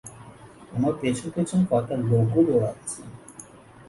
আমার 0.75 0.93
পেছন 1.01 1.27
পেছন 1.35 1.59
কয়েকটা 1.69 1.95
লোক 2.09 2.29
ও 2.37 2.41
দৌড়াচ্ছে। 2.47 3.01